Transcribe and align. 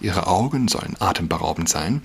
Ihre 0.00 0.26
Augen 0.26 0.68
sollen 0.68 0.96
atemberaubend 0.98 1.68
sein. 1.68 2.02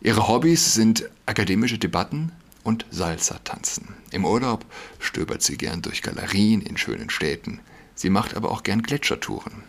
Ihre 0.00 0.28
Hobbys 0.28 0.74
sind 0.74 1.08
akademische 1.26 1.78
Debatten 1.78 2.32
und 2.64 2.86
Salsa-Tanzen. 2.90 3.94
Im 4.10 4.24
Urlaub 4.24 4.64
stöbert 4.98 5.42
sie 5.42 5.56
gern 5.56 5.82
durch 5.82 6.02
Galerien 6.02 6.62
in 6.62 6.76
schönen 6.76 7.10
Städten. 7.10 7.60
Sie 7.94 8.10
macht 8.10 8.34
aber 8.34 8.50
auch 8.50 8.62
gern 8.62 8.82
Gletschertouren. 8.82 9.62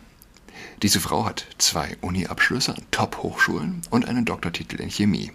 Diese 0.81 0.99
Frau 0.99 1.25
hat 1.25 1.45
zwei 1.57 1.95
Uni-Abschlüsse 2.01 2.75
an 2.75 2.83
Top-Hochschulen 2.91 3.81
und 3.89 4.07
einen 4.07 4.25
Doktortitel 4.25 4.81
in 4.81 4.89
Chemie. 4.89 5.31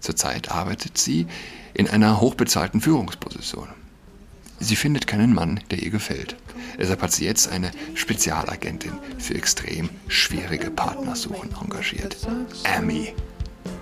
Zurzeit 0.00 0.50
arbeitet 0.50 0.98
sie 0.98 1.26
in 1.74 1.88
einer 1.88 2.20
hochbezahlten 2.20 2.80
Führungsposition. 2.80 3.68
Sie 4.58 4.76
findet 4.76 5.06
keinen 5.06 5.34
Mann, 5.34 5.60
der 5.70 5.82
ihr 5.82 5.90
gefällt. 5.90 6.36
Deshalb 6.78 7.02
hat 7.02 7.12
sie 7.12 7.24
jetzt 7.24 7.48
eine 7.48 7.70
Spezialagentin 7.94 8.92
für 9.18 9.34
extrem 9.34 9.90
schwierige 10.08 10.70
Partnersuchen 10.70 11.54
engagiert. 11.60 12.16
Amy 12.64 13.14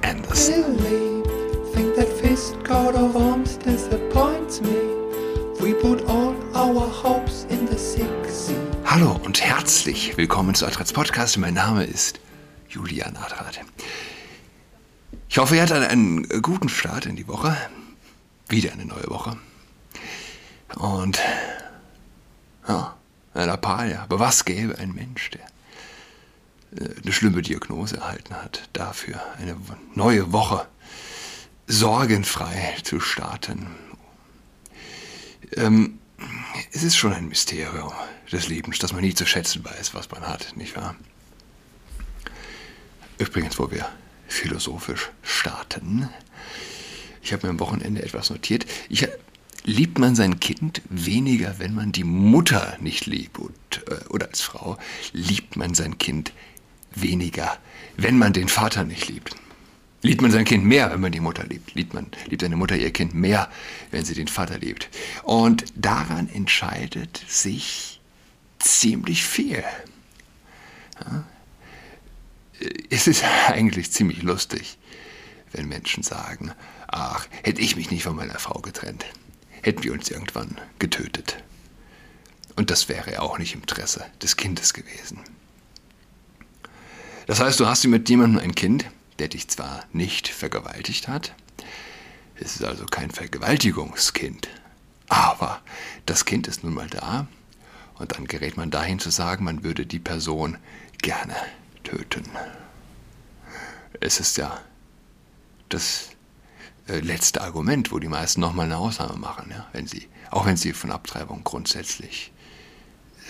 Anderson. 0.03 0.79
Hallo 8.85 9.21
und 9.25 9.41
herzlich 9.41 10.17
willkommen 10.17 10.55
zu 10.55 10.67
Adrats 10.67 10.93
Podcast. 10.93 11.39
Mein 11.39 11.55
Name 11.55 11.85
ist 11.85 12.21
Julian 12.69 13.17
Adrat. 13.17 13.61
Ich 15.29 15.39
hoffe, 15.39 15.57
ihr 15.57 15.63
hattet 15.63 15.89
einen 15.89 16.29
guten 16.43 16.69
Start 16.69 17.07
in 17.07 17.17
die 17.17 17.29
Woche. 17.29 17.57
Wieder 18.49 18.73
eine 18.73 18.85
neue 18.85 19.09
Woche. 19.09 19.37
Und 20.77 21.21
ja, 22.69 22.97
ein 23.35 23.47
Lappalia. 23.47 24.03
Aber 24.03 24.19
was 24.19 24.45
gäbe 24.45 24.79
ein 24.79 24.93
Mensch, 24.93 25.31
der 25.31 25.47
äh, 26.77 26.95
eine 27.03 27.13
schlimme 27.13 27.43
Diagnose 27.43 27.99
erhalten 27.99 28.35
hat, 28.35 28.69
dafür 28.73 29.21
eine 29.39 29.57
neue 29.95 30.33
Woche 30.33 30.67
sorgenfrei 31.67 32.77
zu 32.83 33.01
starten? 33.01 33.67
Ähm, 35.57 35.99
es 36.73 36.83
ist 36.83 36.97
schon 36.97 37.13
ein 37.13 37.29
Mysterium 37.29 37.93
des 38.33 38.49
Lebens, 38.49 38.79
dass 38.79 38.93
man 38.93 39.03
nie 39.03 39.15
zu 39.15 39.27
schätzen 39.27 39.65
weiß, 39.65 39.95
was 39.95 40.11
man 40.11 40.27
hat, 40.27 40.57
nicht 40.57 40.77
wahr? 40.77 40.97
Übrigens, 43.19 43.59
wo 43.59 43.71
wir 43.71 43.89
philosophisch 44.27 45.11
starten. 45.23 46.09
Ich 47.23 47.33
habe 47.33 47.47
mir 47.47 47.51
am 47.51 47.61
Wochenende 47.61 48.03
etwas 48.03 48.31
notiert. 48.31 48.67
Ich, 48.89 49.07
liebt 49.65 49.99
man 49.99 50.15
sein 50.15 50.39
Kind 50.41 50.83
weniger, 50.89 51.59
wenn 51.59 51.75
man 51.75 51.91
die 51.91 52.05
Mutter 52.05 52.77
nicht 52.81 53.07
liebt? 53.07 53.39
Und, 53.39 53.83
äh, 53.89 54.05
oder 54.11 54.29
als 54.29 54.43
Frau 54.43 54.79
liebt 55.13 55.57
man 55.57 55.75
sein 55.75 55.99
Kind 55.99 56.33
weniger, 56.95 57.59
wenn 57.97 58.19
man 58.19 58.33
den 58.33 58.49
Vater 58.49 58.85
nicht 58.85 59.09
liebt? 59.09 59.35
Liebt 60.03 60.21
man 60.21 60.31
sein 60.31 60.45
Kind 60.45 60.67
mehr, 60.67 60.93
wenn 60.93 61.01
man 61.01 61.13
die 61.13 61.21
Mutter 61.21 61.45
liebt? 61.45 61.75
Liebt, 61.75 61.95
man, 61.95 62.07
liebt 62.27 62.45
eine 62.45 62.57
Mutter 62.57 62.77
ihr 62.77 62.93
Kind 62.93 63.15
mehr, 63.15 63.51
wenn 63.91 64.05
sie 64.05 64.15
den 64.15 64.29
Vater 64.29 64.59
liebt? 64.59 64.91
Und 65.23 65.65
daran 65.75 66.29
entscheidet 66.29 67.25
sich 67.27 68.01
ziemlich 68.59 69.25
viel. 69.25 69.65
Ja? 71.01 71.25
Es 72.91 73.07
ist 73.07 73.25
eigentlich 73.49 73.91
ziemlich 73.93 74.23
lustig, 74.23 74.77
wenn 75.53 75.69
Menschen 75.69 76.03
sagen, 76.03 76.53
ach, 76.87 77.27
hätte 77.43 77.63
ich 77.63 77.77
mich 77.77 77.91
nicht 77.91 78.03
von 78.03 78.15
meiner 78.15 78.39
Frau 78.39 78.61
getrennt 78.61 79.07
hätten 79.65 79.83
wir 79.83 79.93
uns 79.93 80.11
irgendwann 80.11 80.61
getötet. 80.79 81.43
Und 82.57 82.71
das 82.71 82.89
wäre 82.89 83.21
auch 83.21 83.39
nicht 83.39 83.55
im 83.55 83.61
Interesse 83.61 84.05
des 84.23 84.37
Kindes 84.37 84.75
gewesen. 84.75 85.21
Das 87.27 87.41
heißt, 87.41 87.59
du 87.59 87.67
hast 87.67 87.85
mit 87.87 88.09
jemandem 88.09 88.41
ein 88.41 88.55
Kind, 88.55 88.85
der 89.19 89.29
dich 89.29 89.49
zwar 89.49 89.85
nicht 89.93 90.29
vergewaltigt 90.29 91.09
hat, 91.09 91.35
es 92.37 92.57
ist 92.57 92.65
also 92.65 92.85
kein 92.85 93.11
Vergewaltigungskind, 93.11 94.49
aber 95.09 95.63
das 96.05 96.25
Kind 96.25 96.49
ist 96.49 96.65
nun 96.65 96.75
mal 96.75 96.89
da 96.89 97.27
und 97.95 98.13
dann 98.13 98.27
gerät 98.27 98.57
man 98.57 98.71
dahin 98.71 98.99
zu 98.99 99.11
sagen, 99.11 99.45
man 99.45 99.63
würde 99.63 99.87
die 99.87 100.01
Person 100.01 100.59
gerne 101.01 101.37
töten. 101.85 102.25
Es 104.01 104.21
ist 104.21 104.37
ja 104.37 104.61
das 105.69 106.14
äh, 106.87 107.01
letzte 107.01 107.41
Argument, 107.41 107.93
wo 107.93 107.99
die 107.99 108.09
meisten 108.09 108.41
nochmal 108.41 108.67
eine 108.67 108.77
Ausnahme 108.77 109.17
machen, 109.17 109.51
ja, 109.51 109.67
wenn 109.73 109.87
sie, 109.87 110.09
auch 110.31 110.45
wenn 110.45 110.57
sie 110.57 110.73
von 110.75 110.91
Abtreibung 110.91 111.43
grundsätzlich, 111.43 112.33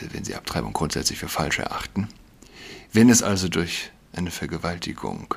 äh, 0.01 0.07
wenn 0.13 0.25
sie 0.25 0.35
Abtreibung 0.35 0.73
grundsätzlich 0.73 1.19
für 1.19 1.29
falsch 1.29 1.61
erachten. 1.61 2.09
Wenn 2.93 3.09
es 3.11 3.23
also 3.23 3.49
durch 3.49 3.91
eine 4.13 4.31
Vergewaltigung 4.31 5.35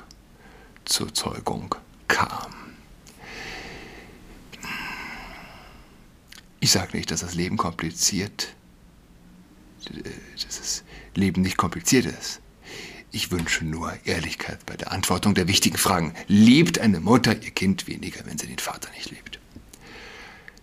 zur 0.85 1.13
Zeugung 1.13 1.75
kam. 2.07 2.53
Ich 6.59 6.71
sage 6.71 6.97
nicht, 6.97 7.11
dass 7.11 7.21
das 7.21 7.35
Leben 7.35 7.57
kompliziert, 7.57 8.55
äh, 9.91 10.01
dass 10.33 10.57
das 10.57 10.83
Leben 11.13 11.41
nicht 11.41 11.57
kompliziert 11.57 12.05
ist. 12.05 12.41
Ich 13.11 13.31
wünsche 13.31 13.65
nur 13.65 13.93
Ehrlichkeit 14.05 14.65
bei 14.65 14.75
der 14.75 14.91
Antwortung 14.91 15.33
der 15.33 15.47
wichtigen 15.47 15.77
Fragen. 15.77 16.13
Liebt 16.27 16.79
eine 16.79 16.99
Mutter 16.99 17.41
ihr 17.41 17.51
Kind 17.51 17.87
weniger, 17.87 18.25
wenn 18.25 18.37
sie 18.37 18.47
den 18.47 18.59
Vater 18.59 18.89
nicht 18.91 19.09
liebt? 19.09 19.39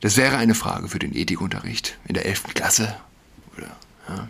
Das 0.00 0.16
wäre 0.16 0.36
eine 0.36 0.54
Frage 0.54 0.88
für 0.88 0.98
den 0.98 1.16
Ethikunterricht 1.16 1.96
in 2.06 2.14
der 2.14 2.26
11. 2.26 2.54
Klasse 2.54 2.96
oder, 3.56 3.74
ja, 4.08 4.28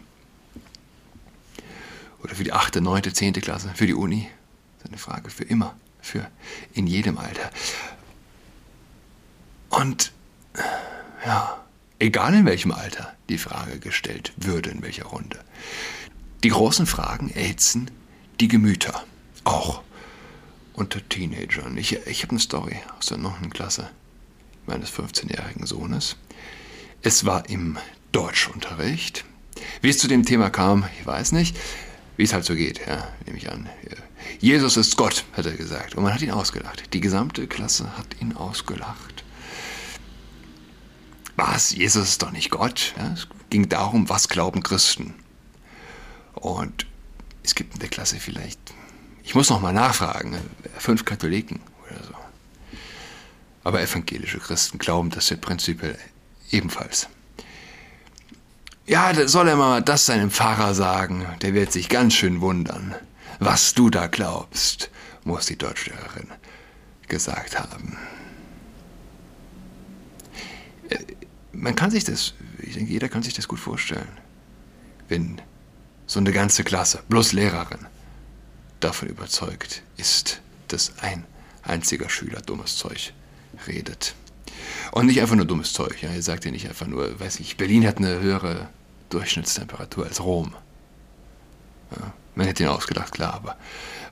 oder 2.22 2.34
für 2.34 2.44
die 2.44 2.52
8., 2.52 2.80
9., 2.80 3.12
10. 3.12 3.32
Klasse, 3.34 3.72
für 3.74 3.86
die 3.86 3.94
Uni. 3.94 4.28
Das 4.78 4.84
ist 4.84 4.90
eine 4.90 4.98
Frage 4.98 5.30
für 5.30 5.44
immer, 5.44 5.74
für 6.00 6.30
in 6.72 6.86
jedem 6.86 7.18
Alter. 7.18 7.50
Und 9.68 10.12
ja, 11.26 11.60
egal 11.98 12.34
in 12.34 12.46
welchem 12.46 12.70
Alter 12.70 13.12
die 13.28 13.38
Frage 13.38 13.80
gestellt 13.80 14.32
würde, 14.36 14.70
in 14.70 14.82
welcher 14.82 15.06
Runde. 15.06 15.40
Die 16.44 16.50
großen 16.50 16.86
Fragen 16.86 17.30
erhitzen 17.30 17.90
die 18.40 18.48
Gemüter. 18.48 19.04
Auch 19.44 19.82
unter 20.74 21.06
Teenagern. 21.08 21.76
Ich, 21.76 21.92
ich 22.06 22.22
habe 22.22 22.30
eine 22.30 22.40
Story 22.40 22.76
aus 22.98 23.06
der 23.06 23.18
9. 23.18 23.50
Klasse 23.50 23.90
meines 24.66 24.90
15-jährigen 24.90 25.66
Sohnes. 25.66 26.16
Es 27.02 27.24
war 27.24 27.48
im 27.48 27.78
Deutschunterricht. 28.12 29.24
Wie 29.82 29.90
es 29.90 29.98
zu 29.98 30.08
dem 30.08 30.24
Thema 30.24 30.50
kam, 30.50 30.84
ich 30.98 31.06
weiß 31.06 31.32
nicht. 31.32 31.56
Wie 32.16 32.22
es 32.22 32.32
halt 32.32 32.44
so 32.44 32.54
geht, 32.54 32.80
ja, 32.86 33.08
nehme 33.26 33.38
ich 33.38 33.50
an. 33.50 33.68
Jesus 34.40 34.76
ist 34.76 34.96
Gott, 34.96 35.24
hat 35.32 35.46
er 35.46 35.52
gesagt. 35.52 35.96
Und 35.96 36.04
man 36.04 36.14
hat 36.14 36.22
ihn 36.22 36.30
ausgelacht. 36.30 36.94
Die 36.94 37.00
gesamte 37.00 37.46
Klasse 37.46 37.96
hat 37.96 38.20
ihn 38.20 38.34
ausgelacht. 38.34 39.24
Was? 41.36 41.72
Jesus 41.72 42.08
ist 42.08 42.22
doch 42.22 42.30
nicht 42.30 42.50
Gott. 42.50 42.94
Ja, 42.96 43.12
es 43.12 43.28
ging 43.50 43.68
darum, 43.68 44.08
was 44.08 44.28
glauben 44.28 44.62
Christen. 44.62 45.14
Und 46.34 46.86
es 47.44 47.54
gibt 47.54 47.74
in 47.74 47.80
der 47.80 47.90
Klasse 47.90 48.16
vielleicht, 48.18 48.58
ich 49.22 49.34
muss 49.34 49.50
noch 49.50 49.60
mal 49.60 49.72
nachfragen, 49.72 50.36
fünf 50.78 51.04
Katholiken 51.04 51.60
oder 51.86 52.02
so. 52.02 52.14
Aber 53.62 53.80
evangelische 53.80 54.38
Christen 54.38 54.78
glauben 54.78 55.10
das 55.10 55.30
ja 55.30 55.36
prinzipiell 55.36 55.98
ebenfalls. 56.50 57.08
Ja, 58.86 59.26
soll 59.28 59.48
er 59.48 59.56
mal 59.56 59.82
das 59.82 60.06
seinem 60.06 60.30
Pfarrer 60.30 60.74
sagen, 60.74 61.26
der 61.40 61.54
wird 61.54 61.72
sich 61.72 61.88
ganz 61.88 62.14
schön 62.14 62.40
wundern. 62.40 62.94
Was 63.38 63.72
du 63.72 63.88
da 63.88 64.06
glaubst, 64.08 64.90
muss 65.24 65.46
die 65.46 65.56
Deutschlehrerin 65.56 66.28
gesagt 67.08 67.58
haben. 67.58 67.96
Äh, 70.90 70.98
man 71.52 71.74
kann 71.74 71.90
sich 71.90 72.04
das, 72.04 72.34
ich 72.58 72.74
denke, 72.74 72.92
jeder 72.92 73.08
kann 73.08 73.22
sich 73.22 73.34
das 73.34 73.48
gut 73.48 73.58
vorstellen. 73.58 74.08
Wenn 75.08 75.40
so 76.06 76.20
eine 76.20 76.32
ganze 76.32 76.64
Klasse, 76.64 77.02
bloß 77.08 77.32
Lehrerin, 77.32 77.86
davon 78.80 79.08
überzeugt 79.08 79.82
ist, 79.96 80.40
dass 80.68 80.98
ein 80.98 81.24
einziger 81.62 82.08
Schüler 82.08 82.40
dummes 82.42 82.76
Zeug 82.76 83.12
redet. 83.66 84.14
Und 84.92 85.06
nicht 85.06 85.20
einfach 85.20 85.36
nur 85.36 85.46
dummes 85.46 85.72
Zeug. 85.72 86.02
Ja, 86.02 86.10
er 86.10 86.22
sagt 86.22 86.44
ja 86.44 86.50
nicht 86.50 86.68
einfach 86.68 86.86
nur, 86.86 87.18
weiß 87.18 87.40
ich, 87.40 87.56
Berlin 87.56 87.86
hat 87.86 87.98
eine 87.98 88.20
höhere 88.20 88.68
Durchschnittstemperatur 89.10 90.04
als 90.04 90.22
Rom. 90.22 90.54
Ja, 91.90 92.12
man 92.34 92.46
hätte 92.46 92.64
ihn 92.64 92.68
ausgedacht, 92.68 93.12
klar, 93.12 93.34
aber 93.34 93.56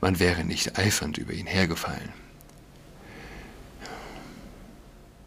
man 0.01 0.19
wäre 0.19 0.45
nicht 0.45 0.79
eifernd 0.79 1.19
über 1.19 1.33
ihn 1.33 1.47
hergefallen. 1.47 2.11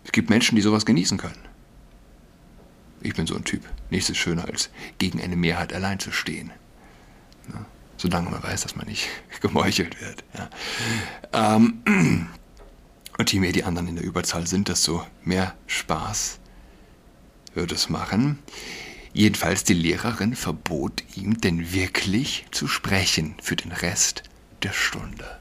Es 0.04 0.12
gibt 0.12 0.30
Menschen, 0.30 0.56
die 0.56 0.62
sowas 0.62 0.86
genießen 0.86 1.18
können. 1.18 1.46
Ich 3.02 3.14
bin 3.14 3.28
so 3.28 3.36
ein 3.36 3.44
Typ. 3.44 3.64
Nichts 3.90 4.10
ist 4.10 4.18
schöner, 4.18 4.46
als 4.46 4.70
gegen 4.98 5.22
eine 5.22 5.36
Mehrheit 5.36 5.74
allein 5.74 6.00
zu 6.00 6.12
stehen. 6.12 6.52
Ja, 7.54 7.66
solange 7.98 8.30
man 8.30 8.44
weiß, 8.44 8.62
dass 8.62 8.76
man 8.76 8.88
nicht 8.88 9.08
gemeuchelt 9.42 10.00
wird. 10.02 10.24
Ja. 10.34 11.56
Ähm, 11.56 11.82
und 13.18 13.34
je 13.34 13.40
mehr 13.40 13.52
die 13.52 13.64
anderen 13.64 13.88
in 13.88 13.96
der 13.96 14.06
Überzahl 14.06 14.48
sind, 14.48 14.68
desto 14.68 15.06
mehr 15.24 15.56
Spaß 15.68 16.40
wird 17.54 17.72
es 17.72 17.90
machen. 17.90 18.40
Jedenfalls 19.14 19.64
die 19.64 19.74
Lehrerin 19.74 20.36
verbot 20.36 21.04
ihm 21.16 21.40
denn 21.40 21.72
wirklich 21.72 22.46
zu 22.52 22.68
sprechen 22.68 23.36
für 23.42 23.56
den 23.56 23.72
Rest 23.72 24.24
der 24.62 24.74
Stunde. 24.74 25.40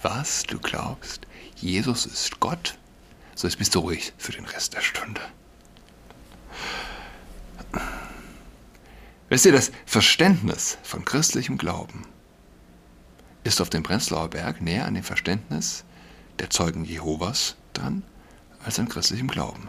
Was, 0.00 0.44
du 0.44 0.58
glaubst, 0.58 1.26
Jesus 1.56 2.06
ist 2.06 2.40
Gott? 2.40 2.78
So, 3.34 3.46
jetzt 3.46 3.58
bist 3.58 3.74
du 3.74 3.80
ruhig 3.80 4.14
für 4.16 4.32
den 4.32 4.46
Rest 4.46 4.72
der 4.72 4.80
Stunde. 4.80 5.20
Wisst 9.30 9.46
ihr, 9.46 9.52
das 9.52 9.70
Verständnis 9.86 10.76
von 10.82 11.04
christlichem 11.04 11.56
Glauben 11.56 12.02
ist 13.44 13.60
auf 13.62 13.70
dem 13.70 13.84
Prenzlauer 13.84 14.28
Berg 14.28 14.60
näher 14.60 14.86
an 14.86 14.94
dem 14.94 15.04
Verständnis 15.04 15.84
der 16.40 16.50
Zeugen 16.50 16.84
Jehovas 16.84 17.54
dran 17.72 18.02
als 18.64 18.78
an 18.80 18.88
christlichem 18.88 19.28
Glauben. 19.28 19.68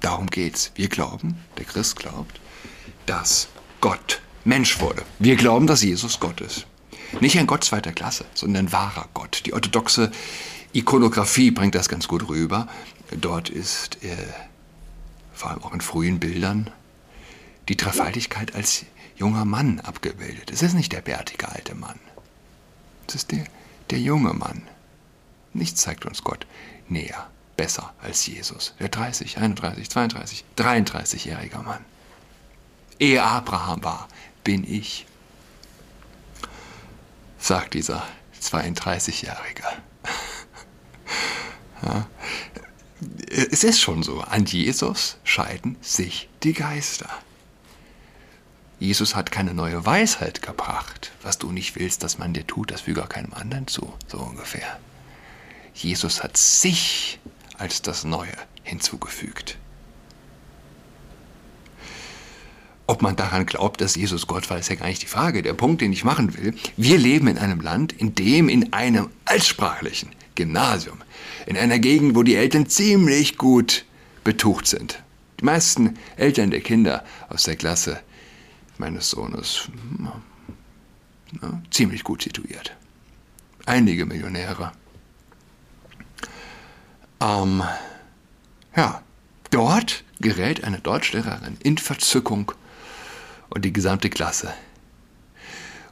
Darum 0.00 0.26
geht's. 0.26 0.72
Wir 0.74 0.88
glauben, 0.88 1.38
der 1.56 1.66
Christ 1.66 1.96
glaubt, 1.96 2.40
dass 3.06 3.48
Gott 3.80 4.20
Mensch 4.44 4.80
wurde. 4.80 5.02
Wir 5.20 5.36
glauben, 5.36 5.68
dass 5.68 5.82
Jesus 5.82 6.18
Gott 6.18 6.40
ist. 6.40 6.66
Nicht 7.20 7.38
ein 7.38 7.46
Gott 7.46 7.62
zweiter 7.62 7.92
Klasse, 7.92 8.24
sondern 8.34 8.66
ein 8.66 8.72
wahrer 8.72 9.08
Gott. 9.14 9.42
Die 9.46 9.52
orthodoxe 9.52 10.10
Ikonografie 10.72 11.52
bringt 11.52 11.76
das 11.76 11.88
ganz 11.88 12.08
gut 12.08 12.28
rüber. 12.28 12.66
Dort 13.20 13.50
ist 13.50 14.02
äh, 14.02 14.16
vor 15.40 15.50
allem 15.50 15.62
auch 15.64 15.72
in 15.72 15.80
frühen 15.80 16.20
Bildern 16.20 16.70
die 17.68 17.76
Dreifaltigkeit 17.76 18.54
als 18.54 18.84
junger 19.16 19.46
Mann 19.46 19.80
abgebildet. 19.80 20.50
Es 20.50 20.60
ist 20.60 20.74
nicht 20.74 20.92
der 20.92 21.00
bärtige 21.00 21.48
alte 21.48 21.74
Mann. 21.74 21.98
Es 23.08 23.14
ist 23.14 23.32
der, 23.32 23.44
der 23.88 24.00
junge 24.00 24.34
Mann. 24.34 24.68
Nichts 25.54 25.80
zeigt 25.80 26.04
uns 26.04 26.22
Gott 26.22 26.46
näher, 26.88 27.28
besser 27.56 27.94
als 28.02 28.26
Jesus. 28.26 28.74
Der 28.78 28.90
30, 28.90 29.38
31, 29.38 29.88
32, 29.88 30.44
33-jähriger 30.58 31.62
Mann. 31.62 31.84
Ehe 32.98 33.22
Abraham 33.22 33.82
war, 33.82 34.08
bin 34.44 34.62
ich, 34.70 35.06
sagt 37.38 37.74
dieser 37.74 38.06
32-Jährige. 38.42 39.64
Ja. 41.82 42.06
Es 43.28 43.64
ist 43.64 43.80
schon 43.80 44.02
so, 44.02 44.20
an 44.20 44.44
Jesus 44.44 45.16
scheiden 45.24 45.76
sich 45.80 46.28
die 46.42 46.52
Geister. 46.52 47.08
Jesus 48.78 49.14
hat 49.14 49.30
keine 49.30 49.54
neue 49.54 49.84
Weisheit 49.84 50.42
gebracht. 50.42 51.12
Was 51.22 51.38
du 51.38 51.52
nicht 51.52 51.76
willst, 51.76 52.02
dass 52.02 52.18
man 52.18 52.32
dir 52.32 52.46
tut, 52.46 52.70
das 52.70 52.82
füge 52.82 53.02
auch 53.02 53.08
keinem 53.08 53.34
anderen 53.34 53.66
zu, 53.66 53.92
so 54.08 54.18
ungefähr. 54.18 54.78
Jesus 55.74 56.22
hat 56.22 56.36
sich 56.36 57.20
als 57.58 57.82
das 57.82 58.04
Neue 58.04 58.32
hinzugefügt. 58.62 59.58
Ob 62.86 63.02
man 63.02 63.16
daran 63.16 63.46
glaubt, 63.46 63.80
dass 63.80 63.94
Jesus 63.94 64.26
Gott 64.26 64.50
war, 64.50 64.58
ist 64.58 64.68
ja 64.68 64.74
gar 64.74 64.88
nicht 64.88 65.02
die 65.02 65.06
Frage. 65.06 65.42
Der 65.42 65.52
Punkt, 65.52 65.80
den 65.80 65.92
ich 65.92 66.02
machen 66.02 66.36
will, 66.36 66.54
wir 66.76 66.98
leben 66.98 67.28
in 67.28 67.38
einem 67.38 67.60
Land, 67.60 67.92
in 67.92 68.14
dem 68.14 68.48
in 68.48 68.72
einem 68.72 69.10
altsprachlichen 69.26 70.10
Gymnasium, 70.34 70.98
in 71.46 71.56
einer 71.56 71.78
Gegend, 71.78 72.14
wo 72.14 72.22
die 72.22 72.36
Eltern 72.36 72.66
ziemlich 72.66 73.36
gut 73.36 73.84
betucht 74.24 74.66
sind. 74.66 75.02
Die 75.40 75.44
meisten 75.44 75.98
Eltern 76.16 76.50
der 76.50 76.60
Kinder 76.60 77.04
aus 77.28 77.44
der 77.44 77.56
Klasse 77.56 78.00
meines 78.78 79.10
Sohnes 79.10 79.68
ja, 81.42 81.62
ziemlich 81.70 82.04
gut 82.04 82.22
situiert. 82.22 82.74
Einige 83.66 84.06
Millionäre. 84.06 84.72
Ähm, 87.20 87.62
ja, 88.74 89.02
dort 89.50 90.04
gerät 90.20 90.64
eine 90.64 90.80
Deutschlehrerin 90.80 91.56
in 91.62 91.78
Verzückung 91.78 92.52
und 93.50 93.64
die 93.64 93.72
gesamte 93.72 94.10
Klasse. 94.10 94.52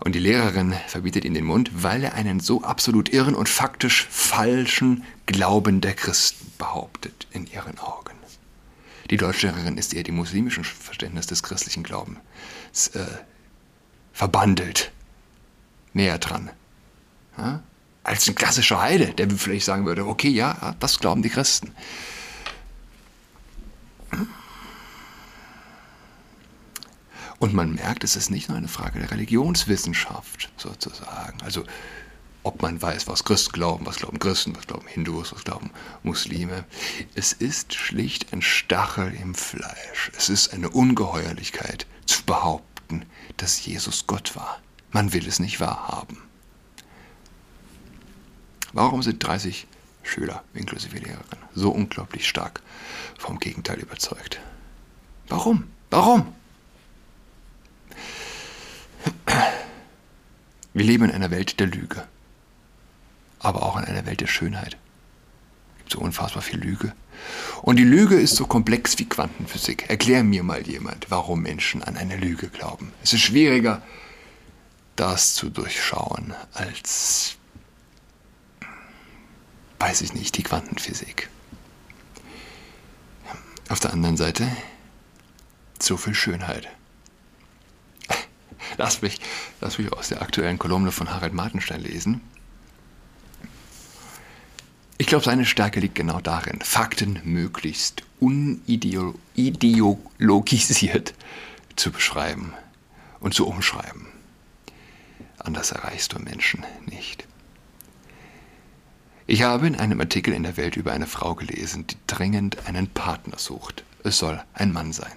Und 0.00 0.14
die 0.14 0.20
Lehrerin 0.20 0.74
verbietet 0.86 1.24
ihm 1.24 1.34
den 1.34 1.44
Mund, 1.44 1.70
weil 1.74 2.04
er 2.04 2.14
einen 2.14 2.40
so 2.40 2.62
absolut 2.62 3.12
irren 3.12 3.34
und 3.34 3.48
faktisch 3.48 4.06
falschen 4.10 5.04
Glauben 5.26 5.80
der 5.80 5.94
Christen 5.94 6.52
behauptet 6.56 7.26
in 7.32 7.46
ihren 7.46 7.78
Augen. 7.78 8.16
Die 9.10 9.16
Deutschlehrerin 9.16 9.78
ist 9.78 9.94
eher 9.94 10.02
dem 10.02 10.16
muslimischen 10.16 10.64
Verständnis 10.64 11.26
des 11.26 11.42
christlichen 11.42 11.82
Glaubens 11.82 12.18
äh, 12.92 13.06
verbandelt. 14.12 14.92
Näher 15.94 16.18
dran. 16.18 16.50
Ja? 17.38 17.62
Als 18.04 18.28
ein 18.28 18.34
klassischer 18.34 18.80
Heide, 18.80 19.14
der 19.14 19.30
vielleicht 19.30 19.64
sagen 19.64 19.86
würde, 19.86 20.06
okay, 20.06 20.28
ja, 20.28 20.76
das 20.78 20.98
glauben 20.98 21.22
die 21.22 21.30
Christen. 21.30 21.74
Und 27.38 27.55
man 27.55 27.75
merkt, 27.75 28.02
es 28.05 28.17
ist 28.17 28.31
nicht 28.31 28.49
nur 28.49 28.58
eine 28.58 28.69
Frage 28.69 28.99
der 28.99 29.11
Religionswissenschaft 29.11 30.50
sozusagen. 30.56 31.40
Also 31.43 31.64
ob 32.43 32.62
man 32.62 32.81
weiß, 32.81 33.06
was 33.06 33.25
Christen 33.25 33.52
glauben, 33.52 33.87
was 33.87 33.96
glauben 33.96 34.19
Christen, 34.19 34.56
was 34.56 34.67
glauben 34.67 34.87
Hindus, 34.87 35.32
was 35.32 35.44
glauben 35.44 35.70
Muslime. 36.02 36.64
Es 37.14 37.32
ist 37.32 37.75
schlicht 37.75 38.32
ein 38.32 38.43
Stachel 38.43 39.12
im 39.12 39.35
Fleisch. 39.35 40.11
Es 40.17 40.29
ist 40.29 40.52
eine 40.52 40.70
Ungeheuerlichkeit 40.70 41.87
zu 42.06 42.25
behaupten, 42.25 43.05
dass 43.37 43.64
Jesus 43.64 44.06
Gott 44.06 44.35
war. 44.35 44.61
Man 44.93 45.12
will 45.12 45.26
es 45.26 45.40
nicht 45.40 45.61
wahrhaben. 45.61 46.19
Warum 48.73 49.02
sind 49.02 49.23
30 49.23 49.67
Schüler, 50.02 50.43
inklusive 50.55 50.99
Lehrerin, 50.99 51.38
so 51.55 51.70
unglaublich 51.70 52.26
stark 52.26 52.62
vom 53.19 53.38
Gegenteil 53.38 53.79
überzeugt? 53.79 54.40
Warum? 55.29 55.64
Warum? 55.90 56.35
Wir 60.75 60.85
leben 60.85 61.05
in 61.05 61.12
einer 61.12 61.31
Welt 61.31 61.58
der 61.61 61.67
Lüge, 61.67 62.06
aber 63.40 63.62
auch 63.62 63.76
in 63.76 63.85
einer 63.85 64.06
Welt 64.06 64.20
der 64.20 64.26
Schönheit. 64.26 64.76
Es 65.73 65.79
gibt 65.79 65.93
so 65.93 65.99
unfassbar 66.00 66.43
viel 66.43 66.61
Lüge. 66.61 66.93
Und 67.62 67.76
die 67.76 67.85
Lüge 67.85 68.14
ist 68.14 68.37
so 68.37 68.46
komplex 68.46 68.99
wie 68.99 69.08
Quantenphysik. 69.08 69.90
Erklär 69.90 70.23
mir 70.23 70.43
mal 70.43 70.67
jemand, 70.67 71.11
warum 71.11 71.43
Menschen 71.43 71.82
an 71.82 71.96
eine 71.96 72.17
Lüge 72.17 72.49
glauben. 72.49 72.93
Es 73.02 73.12
ist 73.12 73.23
schwieriger, 73.23 73.82
das 74.94 75.35
zu 75.35 75.50
durchschauen, 75.50 76.35
als, 76.52 77.37
weiß 79.79 80.00
ich 80.02 80.14
nicht, 80.14 80.37
die 80.37 80.43
Quantenphysik. 80.43 81.29
Auf 83.69 83.81
der 83.81 83.93
anderen 83.93 84.17
Seite 84.17 84.49
so 85.81 85.96
viel 85.96 86.14
Schönheit. 86.14 86.69
Lass 88.76 89.02
mich, 89.02 89.20
lass 89.60 89.78
mich 89.78 89.92
aus 89.92 90.08
der 90.08 90.22
aktuellen 90.22 90.58
Kolumne 90.58 90.90
von 90.92 91.10
Harald 91.10 91.32
Martenstein 91.32 91.80
lesen. 91.80 92.20
Ich 94.98 95.06
glaube, 95.06 95.25
seine 95.25 95.46
Stärke 95.46 95.80
liegt 95.80 95.94
genau 95.94 96.20
darin, 96.20 96.60
Fakten 96.60 97.20
möglichst 97.25 98.02
unideologisiert 98.18 101.14
zu 101.76 101.92
beschreiben 101.92 102.52
und 103.20 103.32
zu 103.32 103.46
umschreiben. 103.46 104.08
Anders 105.38 105.70
erreichst 105.70 106.12
du 106.12 106.18
Menschen 106.18 106.66
nicht. 106.87 107.28
Ich 109.28 109.42
habe 109.42 109.66
in 109.66 109.76
einem 109.76 110.00
Artikel 110.00 110.34
in 110.34 110.42
der 110.42 110.56
Welt 110.56 110.76
über 110.76 110.92
eine 110.92 111.06
Frau 111.06 111.34
gelesen, 111.34 111.87
die 111.87 111.96
dringend 112.06 112.66
einen 112.66 112.88
Partner 112.88 113.38
sucht. 113.38 113.84
Es 114.02 114.18
soll 114.18 114.42
ein 114.54 114.72
Mann 114.72 114.92
sein. 114.92 115.12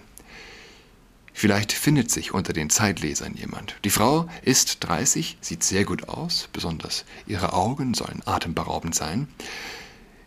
Vielleicht 1.42 1.72
findet 1.72 2.12
sich 2.12 2.36
unter 2.36 2.54
den 2.54 2.70
Zeitlesern 2.70 3.34
jemand. 3.34 3.76
Die 3.84 3.90
Frau 3.90 4.30
ist 4.44 4.78
30, 4.82 5.40
sieht 5.42 5.64
sehr 5.64 5.86
gut 5.86 6.08
aus, 6.08 6.48
besonders 6.54 7.04
ihre 7.26 7.54
Augen 7.54 7.96
sollen 7.96 8.22
atemberaubend 8.26 8.94
sein. 8.94 9.28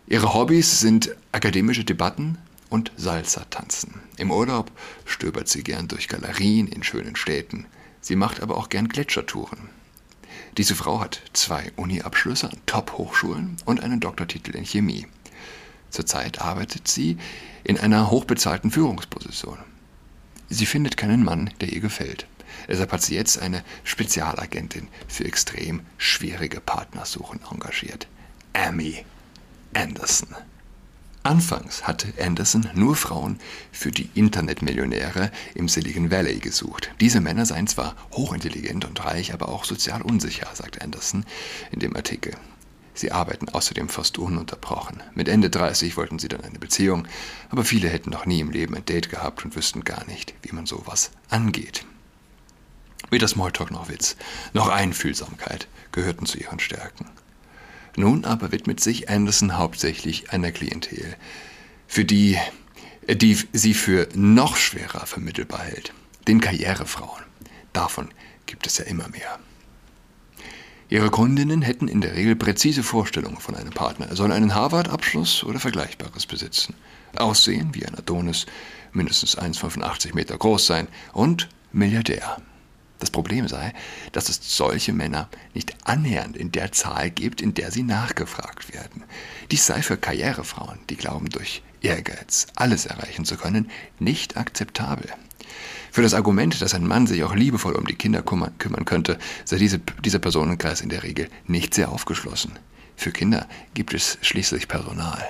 Ihre 0.07 0.33
Hobbys 0.33 0.81
sind 0.81 1.15
akademische 1.31 1.85
Debatten 1.85 2.37
und 2.69 2.91
Salsa-Tanzen. 2.97 4.01
Im 4.17 4.29
Urlaub 4.29 4.73
stöbert 5.05 5.47
sie 5.47 5.63
gern 5.63 5.87
durch 5.87 6.09
Galerien 6.09 6.67
in 6.67 6.83
schönen 6.83 7.15
Städten. 7.15 7.65
Sie 8.01 8.17
macht 8.17 8.41
aber 8.41 8.57
auch 8.57 8.67
gern 8.67 8.89
Gletschertouren. 8.89 9.69
Diese 10.57 10.75
Frau 10.75 10.99
hat 10.99 11.21
zwei 11.31 11.71
Uni-Abschlüsse 11.77 12.49
an 12.49 12.59
Top-Hochschulen 12.65 13.55
und 13.63 13.81
einen 13.81 14.01
Doktortitel 14.01 14.53
in 14.53 14.65
Chemie. 14.65 15.07
Zurzeit 15.91 16.41
arbeitet 16.41 16.89
sie 16.89 17.15
in 17.63 17.79
einer 17.79 18.11
hochbezahlten 18.11 18.69
Führungsposition. 18.69 19.59
Sie 20.49 20.65
findet 20.65 20.97
keinen 20.97 21.23
Mann, 21.23 21.49
der 21.61 21.71
ihr 21.71 21.79
gefällt. 21.79 22.27
Deshalb 22.67 22.91
hat 22.91 23.01
sie 23.01 23.15
jetzt 23.15 23.39
eine 23.39 23.63
Spezialagentin 23.83 24.87
für 25.07 25.25
extrem 25.25 25.81
schwierige 25.97 26.59
Partnersuchen 26.59 27.39
engagiert. 27.51 28.07
Amy 28.53 29.05
Anderson. 29.73 30.29
Anfangs 31.23 31.87
hatte 31.87 32.13
Anderson 32.23 32.69
nur 32.75 32.95
Frauen 32.95 33.39
für 33.71 33.89
die 33.89 34.09
Internetmillionäre 34.13 35.31
im 35.55 35.67
Silicon 35.67 36.11
Valley 36.11 36.37
gesucht. 36.37 36.91
Diese 36.99 37.19
Männer 37.19 37.47
seien 37.47 37.65
zwar 37.65 37.95
hochintelligent 38.11 38.85
und 38.85 39.03
reich, 39.03 39.33
aber 39.33 39.49
auch 39.49 39.65
sozial 39.65 40.03
unsicher, 40.03 40.47
sagt 40.53 40.83
Anderson 40.83 41.25
in 41.71 41.79
dem 41.79 41.95
Artikel. 41.95 42.35
Sie 42.95 43.11
arbeiten 43.11 43.49
außerdem 43.49 43.89
fast 43.89 44.17
ununterbrochen. 44.17 45.03
Mit 45.13 45.27
Ende 45.27 45.49
30 45.49 45.97
wollten 45.97 46.17
sie 46.17 46.29
dann 46.29 46.41
eine 46.41 46.59
Beziehung, 46.59 47.07
aber 47.49 47.65
viele 47.65 47.89
hätten 47.89 48.09
noch 48.09 48.25
nie 48.25 48.39
im 48.39 48.51
Leben 48.51 48.73
ein 48.73 48.85
Date 48.85 49.09
gehabt 49.09 49.43
und 49.43 49.55
wüssten 49.55 49.83
gar 49.83 50.05
nicht, 50.05 50.33
wie 50.41 50.53
man 50.53 50.65
sowas 50.65 51.11
angeht. 51.29 51.85
Weder 53.11 53.27
Smalltalk 53.27 53.69
noch 53.69 53.89
Witz, 53.89 54.15
noch 54.53 54.69
Einfühlsamkeit 54.69 55.67
gehörten 55.91 56.25
zu 56.25 56.37
ihren 56.37 56.59
Stärken. 56.59 57.05
Nun 57.97 58.25
aber 58.25 58.51
widmet 58.51 58.79
sich 58.79 59.09
Anderson 59.09 59.57
hauptsächlich 59.57 60.31
einer 60.31 60.51
Klientel, 60.51 61.15
für 61.87 62.05
die, 62.05 62.37
die 63.07 63.37
sie 63.53 63.73
für 63.73 64.07
noch 64.15 64.57
schwerer 64.57 65.05
vermittelbar 65.05 65.63
hält, 65.63 65.93
den 66.27 66.41
Karrierefrauen. 66.41 67.23
Davon 67.73 68.09
gibt 68.45 68.67
es 68.67 68.77
ja 68.77 68.85
immer 68.85 69.07
mehr. 69.09 69.39
Ihre 70.87 71.09
Kundinnen 71.09 71.63
hätten 71.63 71.87
in 71.87 72.01
der 72.01 72.15
Regel 72.15 72.35
präzise 72.35 72.83
Vorstellungen 72.83 73.37
von 73.37 73.55
einem 73.55 73.71
Partner. 73.71 74.07
Er 74.07 74.15
soll 74.15 74.31
einen 74.31 74.53
Harvard-Abschluss 74.53 75.43
oder 75.43 75.59
Vergleichbares 75.59 76.27
besitzen, 76.27 76.75
aussehen 77.15 77.73
wie 77.73 77.87
ein 77.87 77.95
Adonis, 77.95 78.45
mindestens 78.93 79.35
1,85 79.35 80.13
Meter 80.13 80.37
groß 80.37 80.67
sein 80.67 80.87
und 81.11 81.49
Milliardär. 81.71 82.37
Das 82.99 83.09
Problem 83.09 83.47
sei, 83.47 83.73
dass 84.11 84.29
es 84.29 84.39
solche 84.57 84.93
Männer 84.93 85.27
nicht 85.55 85.75
annähernd 85.85 86.37
in 86.37 86.51
der 86.51 86.71
Zahl 86.71 87.09
gibt, 87.09 87.41
in 87.41 87.55
der 87.55 87.71
sie 87.71 87.83
nachgefragt 87.83 88.71
werden. 88.71 89.03
Dies 89.49 89.65
sei 89.65 89.81
für 89.81 89.97
Karrierefrauen, 89.97 90.79
die 90.89 90.95
glauben, 90.95 91.29
durch 91.29 91.63
Ehrgeiz 91.81 92.47
alles 92.55 92.85
erreichen 92.85 93.25
zu 93.25 93.37
können, 93.37 93.69
nicht 93.99 94.37
akzeptabel. 94.37 95.09
Für 95.95 96.01
das 96.01 96.13
Argument, 96.13 96.61
dass 96.61 96.73
ein 96.73 96.85
Mann 96.85 97.07
sich 97.07 97.23
auch 97.23 97.33
liebevoll 97.33 97.73
um 97.73 97.87
die 97.87 97.95
Kinder 97.95 98.21
kümmern 98.21 98.83
könnte, 98.83 99.17
sei 99.45 99.55
diese, 99.55 99.79
dieser 99.79 100.19
Personenkreis 100.19 100.81
in 100.81 100.89
der 100.89 101.03
Regel 101.03 101.29
nicht 101.47 101.73
sehr 101.73 101.87
aufgeschlossen. 101.87 102.59
Für 102.97 103.13
Kinder 103.13 103.47
gibt 103.75 103.93
es 103.93 104.17
schließlich 104.19 104.67
Personal. 104.67 105.23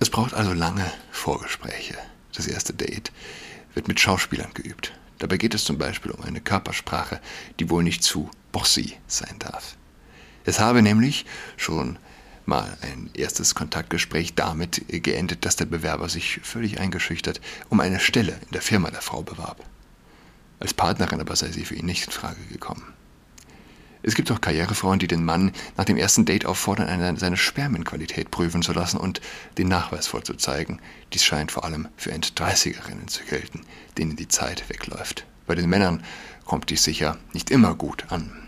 Es 0.00 0.08
braucht 0.08 0.32
also 0.32 0.54
lange 0.54 0.90
Vorgespräche. 1.10 1.98
Das 2.34 2.46
erste 2.46 2.72
Date 2.72 3.12
wird 3.74 3.88
mit 3.88 4.00
Schauspielern 4.00 4.54
geübt. 4.54 4.94
Dabei 5.18 5.36
geht 5.36 5.52
es 5.52 5.64
zum 5.64 5.76
Beispiel 5.76 6.12
um 6.12 6.24
eine 6.24 6.40
Körpersprache, 6.40 7.20
die 7.60 7.68
wohl 7.68 7.82
nicht 7.82 8.02
zu 8.02 8.30
bossy 8.52 8.96
sein 9.06 9.38
darf. 9.38 9.76
Es 10.46 10.60
habe 10.60 10.80
nämlich 10.80 11.26
schon 11.58 11.98
mal 12.46 12.76
ein 12.82 13.10
erstes 13.14 13.54
Kontaktgespräch 13.54 14.34
damit 14.34 14.84
geendet, 14.88 15.44
dass 15.44 15.56
der 15.56 15.66
Bewerber 15.66 16.08
sich 16.08 16.40
völlig 16.42 16.80
eingeschüchtert 16.80 17.40
um 17.68 17.80
eine 17.80 18.00
Stelle 18.00 18.32
in 18.32 18.52
der 18.52 18.62
Firma 18.62 18.90
der 18.90 19.02
Frau 19.02 19.22
bewarb. 19.22 19.64
Als 20.58 20.74
Partnerin 20.74 21.20
aber 21.20 21.36
sei 21.36 21.50
sie 21.50 21.64
für 21.64 21.74
ihn 21.74 21.86
nicht 21.86 22.06
in 22.06 22.12
Frage 22.12 22.40
gekommen. 22.50 22.84
Es 24.02 24.14
gibt 24.14 24.30
auch 24.30 24.40
Karrierefrauen, 24.40 25.00
die 25.00 25.08
den 25.08 25.24
Mann 25.24 25.50
nach 25.76 25.84
dem 25.84 25.96
ersten 25.96 26.24
Date 26.24 26.46
auffordern, 26.46 26.86
eine, 26.86 27.18
seine 27.18 27.36
Spermienqualität 27.36 28.30
prüfen 28.30 28.62
zu 28.62 28.72
lassen 28.72 28.98
und 28.98 29.20
den 29.58 29.66
Nachweis 29.66 30.06
vorzuzeigen. 30.06 30.80
Dies 31.12 31.24
scheint 31.24 31.50
vor 31.50 31.64
allem 31.64 31.88
für 31.96 32.12
End-30erinnen 32.12 33.08
zu 33.08 33.24
gelten, 33.24 33.62
denen 33.98 34.14
die 34.14 34.28
Zeit 34.28 34.68
wegläuft. 34.68 35.26
Bei 35.46 35.56
den 35.56 35.68
Männern 35.68 36.04
kommt 36.44 36.70
dies 36.70 36.84
sicher 36.84 37.18
nicht 37.32 37.50
immer 37.50 37.74
gut 37.74 38.04
an. 38.10 38.45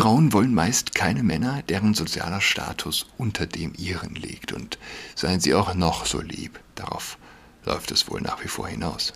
Frauen 0.00 0.32
wollen 0.32 0.54
meist 0.54 0.94
keine 0.94 1.22
Männer, 1.22 1.60
deren 1.68 1.92
sozialer 1.92 2.40
Status 2.40 3.04
unter 3.18 3.46
dem 3.46 3.74
ihren 3.76 4.14
liegt, 4.14 4.50
und 4.50 4.78
seien 5.14 5.40
sie 5.40 5.52
auch 5.52 5.74
noch 5.74 6.06
so 6.06 6.22
lieb, 6.22 6.58
darauf 6.74 7.18
läuft 7.66 7.90
es 7.90 8.10
wohl 8.10 8.22
nach 8.22 8.42
wie 8.42 8.48
vor 8.48 8.66
hinaus. 8.66 9.12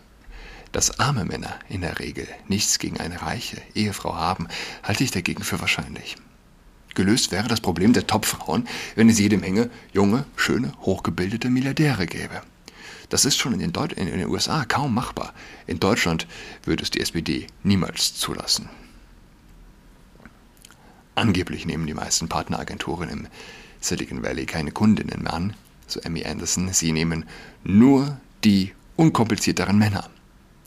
Dass 0.72 1.00
arme 1.00 1.24
Männer 1.24 1.58
in 1.70 1.80
der 1.80 2.00
Regel 2.00 2.28
nichts 2.48 2.78
gegen 2.78 3.00
eine 3.00 3.22
reiche 3.22 3.62
Ehefrau 3.74 4.14
haben, 4.14 4.46
halte 4.82 5.04
ich 5.04 5.10
dagegen 5.10 5.42
für 5.42 5.58
wahrscheinlich. 5.58 6.16
Gelöst 6.94 7.32
wäre 7.32 7.48
das 7.48 7.62
Problem 7.62 7.94
der 7.94 8.06
Topfrauen, 8.06 8.68
wenn 8.94 9.08
es 9.08 9.18
jede 9.18 9.38
Menge 9.38 9.70
junge, 9.94 10.26
schöne, 10.36 10.74
hochgebildete 10.82 11.48
Milliardäre 11.48 12.04
gäbe. 12.04 12.42
Das 13.08 13.24
ist 13.24 13.38
schon 13.38 13.54
in 13.54 13.60
den, 13.60 13.72
Deut 13.72 13.94
in 13.94 14.04
den 14.04 14.28
USA 14.28 14.66
kaum 14.66 14.92
machbar. 14.92 15.32
In 15.66 15.80
Deutschland 15.80 16.26
würde 16.62 16.82
es 16.82 16.90
die 16.90 17.00
SPD 17.00 17.46
niemals 17.62 18.16
zulassen. 18.16 18.68
Angeblich 21.14 21.64
nehmen 21.66 21.86
die 21.86 21.94
meisten 21.94 22.28
Partneragenturen 22.28 23.08
im 23.08 23.26
Silicon 23.80 24.22
Valley 24.22 24.46
keine 24.46 24.72
Kundinnen 24.72 25.22
mehr 25.22 25.34
an, 25.34 25.54
so 25.86 26.00
Emmy 26.00 26.24
Anderson. 26.24 26.72
Sie 26.72 26.92
nehmen 26.92 27.24
nur 27.62 28.18
die 28.42 28.72
unkomplizierteren 28.96 29.78
Männer. 29.78 30.10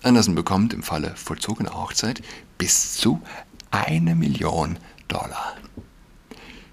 Anderson 0.04 0.36
bekommt 0.36 0.74
im 0.74 0.84
Falle 0.84 1.14
vollzogener 1.16 1.74
Hochzeit 1.74 2.22
bis 2.58 2.94
zu 2.94 3.22
eine 3.72 4.16
Million 4.16 4.78
Dollar. 5.08 5.58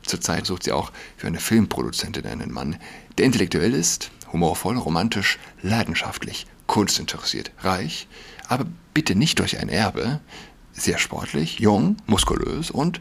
Zurzeit 0.02 0.46
sucht 0.46 0.64
sie 0.64 0.72
auch 0.72 0.92
für 1.16 1.26
eine 1.26 1.40
Filmproduzentin 1.40 2.26
einen 2.26 2.52
Mann, 2.52 2.76
der 3.16 3.24
intellektuell 3.24 3.74
ist, 3.74 4.10
humorvoll, 4.32 4.76
romantisch, 4.76 5.38
leidenschaftlich, 5.62 6.46
kunstinteressiert, 6.66 7.52
reich, 7.60 8.06
aber 8.48 8.66
bitte 8.92 9.14
nicht 9.14 9.38
durch 9.38 9.58
ein 9.58 9.68
Erbe, 9.68 10.20
sehr 10.72 10.98
sportlich, 10.98 11.58
jung, 11.58 11.96
muskulös 12.06 12.70
und 12.70 13.00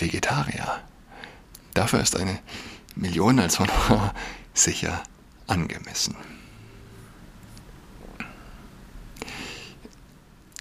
Vegetarier. 0.00 0.80
Dafür 1.74 2.00
ist 2.00 2.16
eine 2.16 2.38
Million 2.96 3.38
als 3.38 3.58
Honorar 3.58 4.14
sicher 4.54 5.02
angemessen. 5.46 6.16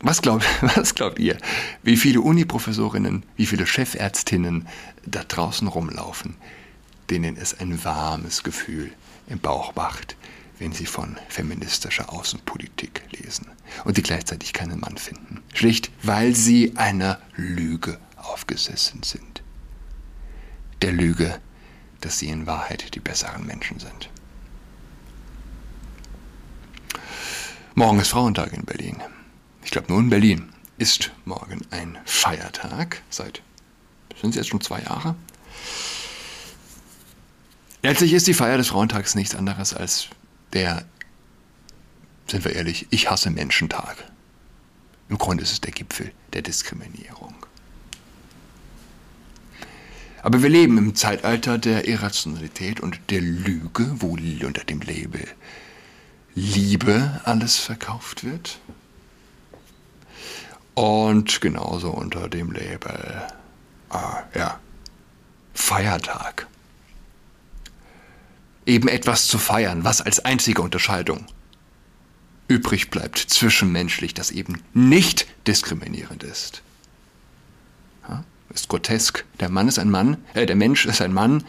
Was 0.01 0.21
glaubt, 0.21 0.45
was 0.75 0.95
glaubt 0.95 1.19
ihr, 1.19 1.37
wie 1.81 1.95
viele 1.95 2.19
Uniprofessorinnen, 2.19 3.23
wie 3.37 3.45
viele 3.45 3.65
Chefärztinnen 3.65 4.67
da 5.05 5.23
draußen 5.23 5.67
rumlaufen, 5.67 6.35
denen 7.09 7.37
es 7.37 7.57
ein 7.59 7.83
warmes 7.85 8.43
Gefühl 8.43 8.91
im 9.27 9.39
Bauch 9.39 9.75
macht, 9.75 10.17
wenn 10.59 10.73
sie 10.73 10.85
von 10.85 11.17
feministischer 11.29 12.11
Außenpolitik 12.11 13.03
lesen 13.11 13.47
und 13.85 13.95
die 13.95 14.03
gleichzeitig 14.03 14.51
keinen 14.51 14.81
Mann 14.81 14.97
finden? 14.97 15.41
Schlicht, 15.53 15.89
weil 16.01 16.35
sie 16.35 16.73
einer 16.75 17.19
Lüge 17.37 17.97
aufgesessen 18.23 19.03
sind. 19.03 19.41
Der 20.81 20.91
Lüge, 20.91 21.39
dass 22.01 22.19
sie 22.19 22.29
in 22.29 22.45
Wahrheit 22.45 22.95
die 22.95 22.99
besseren 22.99 23.45
Menschen 23.45 23.79
sind. 23.79 24.09
Morgen 27.75 27.99
ist 27.99 28.09
Frauentag 28.09 28.53
in 28.53 28.65
Berlin. 28.65 29.01
Ich 29.63 29.71
glaube, 29.71 29.91
nur 29.91 29.99
in 29.99 30.09
Berlin 30.09 30.49
ist 30.77 31.11
morgen 31.25 31.61
ein 31.71 31.97
Feiertag. 32.05 33.01
Seit, 33.09 33.41
sind 34.19 34.31
es 34.31 34.35
jetzt 34.35 34.49
schon 34.49 34.61
zwei 34.61 34.81
Jahre? 34.81 35.15
Letztlich 37.81 38.13
ist 38.13 38.27
die 38.27 38.33
Feier 38.33 38.57
des 38.57 38.69
Frauentags 38.69 39.15
nichts 39.15 39.35
anderes 39.35 39.73
als 39.73 40.07
der, 40.53 40.85
sind 42.27 42.45
wir 42.45 42.53
ehrlich, 42.53 42.87
ich 42.91 43.09
hasse 43.09 43.29
Menschentag. 43.29 43.97
Im 45.09 45.17
Grunde 45.17 45.43
ist 45.43 45.51
es 45.51 45.61
der 45.61 45.71
Gipfel 45.71 46.11
der 46.31 46.41
Diskriminierung. 46.41 47.35
Aber 50.23 50.41
wir 50.41 50.49
leben 50.49 50.77
im 50.77 50.95
Zeitalter 50.95 51.57
der 51.57 51.85
Irrationalität 51.85 52.79
und 52.79 52.97
der 53.09 53.19
Lüge, 53.19 53.91
wo 53.99 54.13
unter 54.13 54.63
dem 54.63 54.79
Label 54.79 55.27
Liebe 56.33 57.21
alles 57.25 57.57
verkauft 57.57 58.23
wird. 58.23 58.59
Und 60.75 61.41
genauso 61.41 61.91
unter 61.91 62.29
dem 62.29 62.51
Label, 62.53 63.21
äh, 63.91 64.39
ja, 64.39 64.59
Feiertag. 65.53 66.47
Eben 68.65 68.87
etwas 68.87 69.27
zu 69.27 69.37
feiern, 69.37 69.83
was 69.83 70.01
als 70.01 70.23
einzige 70.23 70.61
Unterscheidung 70.61 71.27
übrig 72.47 72.89
bleibt 72.89 73.17
zwischenmenschlich, 73.17 74.13
das 74.13 74.31
eben 74.31 74.61
nicht 74.73 75.27
diskriminierend 75.47 76.23
ist. 76.23 76.61
Ja? 78.07 78.23
Ist 78.53 78.69
grotesk. 78.69 79.25
Der 79.39 79.50
Mann 79.50 79.67
ist 79.67 79.79
ein 79.79 79.89
Mann, 79.89 80.17
äh, 80.33 80.45
der 80.45 80.55
Mensch 80.55 80.86
ist 80.86 81.01
ein 81.01 81.13
Mann, 81.13 81.43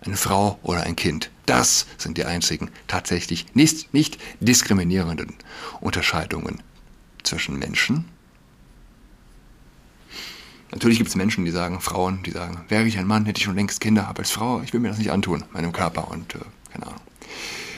eine 0.00 0.16
Frau 0.16 0.58
oder 0.62 0.82
ein 0.82 0.96
Kind. 0.96 1.30
Das 1.46 1.86
sind 1.98 2.18
die 2.18 2.24
einzigen 2.24 2.70
tatsächlich 2.86 3.54
nicht, 3.54 3.92
nicht 3.92 4.18
diskriminierenden 4.40 5.34
Unterscheidungen 5.80 6.62
zwischen 7.22 7.58
Menschen 7.58 8.04
Natürlich 10.72 10.98
gibt 10.98 11.08
es 11.08 11.16
Menschen, 11.16 11.44
die 11.44 11.50
sagen, 11.50 11.80
Frauen, 11.80 12.22
die 12.24 12.32
sagen, 12.32 12.64
wäre 12.68 12.84
ich 12.84 12.98
ein 12.98 13.06
Mann, 13.06 13.24
hätte 13.24 13.38
ich 13.38 13.44
schon 13.44 13.54
längst 13.54 13.80
Kinder, 13.80 14.08
aber 14.08 14.20
als 14.20 14.30
Frau, 14.30 14.60
ich 14.62 14.72
will 14.72 14.80
mir 14.80 14.88
das 14.88 14.98
nicht 14.98 15.10
antun, 15.10 15.44
meinem 15.52 15.72
Körper 15.72 16.10
und 16.10 16.34
äh, 16.34 16.38
keine 16.72 16.86
Ahnung. 16.88 17.00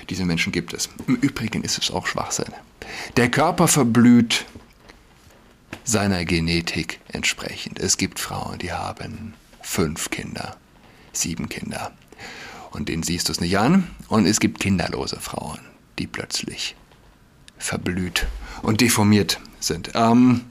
Diese 0.09 0.25
Menschen 0.25 0.53
gibt 0.53 0.73
es. 0.73 0.89
Im 1.07 1.17
Übrigen 1.17 1.63
ist 1.63 1.79
es 1.79 1.91
auch 1.91 2.07
Schwachsinn. 2.07 2.53
Der 3.17 3.31
Körper 3.31 3.69
verblüht 3.69 4.47
seiner 5.89 6.27
Genetik 6.27 7.01
entsprechend. 7.09 7.79
Es 7.79 7.97
gibt 7.97 8.21
Frauen, 8.21 8.59
die 8.59 8.73
haben 8.73 9.33
fünf 9.63 10.11
Kinder, 10.11 10.55
sieben 11.15 11.49
Kinder. 11.49 11.93
Und 12.73 12.91
denen 12.91 13.03
siehst 13.03 13.29
du 13.29 13.33
es 13.33 13.41
nicht 13.41 13.59
an. 13.59 13.91
Und 14.09 14.27
es 14.27 14.39
gibt 14.39 14.61
kinderlose 14.61 15.19
Frauen, 15.19 15.61
die 15.99 16.07
plötzlich 16.07 16.77
verblüht 17.57 18.27
und 18.61 18.83
deformiert 18.83 19.41
sind. 19.61 19.93
Ähm, 19.95 20.43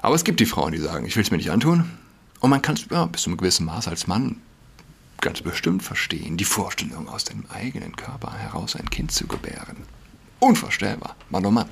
Aber 0.00 0.14
es 0.14 0.24
gibt 0.24 0.40
die 0.40 0.46
Frauen, 0.46 0.72
die 0.72 0.78
sagen, 0.78 1.04
ich 1.04 1.14
will 1.14 1.22
es 1.22 1.30
mir 1.30 1.36
nicht 1.36 1.50
antun. 1.50 1.90
Und 2.40 2.48
man 2.48 2.62
kann 2.62 2.76
es 2.76 2.86
ja, 2.90 3.04
bis 3.04 3.22
zu 3.22 3.30
einem 3.30 3.36
gewissen 3.36 3.66
Maß 3.66 3.88
als 3.88 4.06
Mann 4.06 4.40
ganz 5.20 5.42
bestimmt 5.42 5.82
verstehen, 5.82 6.38
die 6.38 6.44
Vorstellung, 6.44 7.08
aus 7.10 7.24
dem 7.24 7.44
eigenen 7.50 7.94
Körper 7.94 8.32
heraus 8.32 8.74
ein 8.74 8.88
Kind 8.88 9.12
zu 9.12 9.26
gebären. 9.26 9.76
Unvorstellbar, 10.40 11.14
Mann 11.28 11.44
oh 11.44 11.50
Mann. 11.50 11.68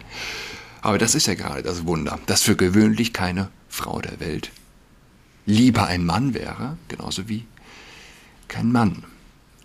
Aber 0.82 0.98
das 0.98 1.14
ist 1.14 1.26
ja 1.26 1.34
gerade 1.34 1.62
das 1.62 1.86
Wunder, 1.86 2.18
dass 2.26 2.42
für 2.42 2.56
gewöhnlich 2.56 3.12
keine 3.12 3.50
Frau 3.68 4.00
der 4.00 4.20
Welt 4.20 4.50
lieber 5.46 5.86
ein 5.86 6.04
Mann 6.04 6.34
wäre, 6.34 6.76
genauso 6.88 7.28
wie 7.28 7.46
kein 8.48 8.72
Mann 8.72 9.04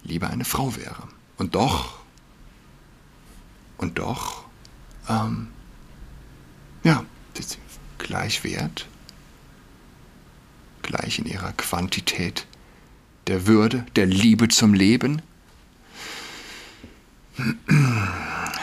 lieber 0.04 0.30
eine 0.30 0.46
Frau 0.46 0.76
wäre. 0.76 1.08
Und 1.38 1.56
doch, 1.56 2.00
und 3.78 3.98
doch, 4.00 4.46
ähm, 5.10 5.48
ja, 6.84 7.04
gleich 7.98 8.44
wert, 8.44 8.88
gleich 10.82 11.20
in 11.20 11.26
ihrer 11.26 11.54
Quantität 11.54 12.46
der 13.28 13.48
Würde, 13.48 13.86
der 13.96 14.06
Liebe 14.06 14.48
zum 14.48 14.74
Leben. 14.74 15.22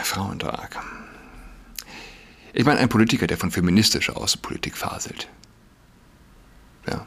Frauentag. 0.04 0.78
Ich 2.58 2.64
meine, 2.64 2.80
ein 2.80 2.88
Politiker, 2.88 3.28
der 3.28 3.38
von 3.38 3.52
feministischer 3.52 4.16
Außenpolitik 4.16 4.76
faselt. 4.76 5.28
Ja. 6.88 7.06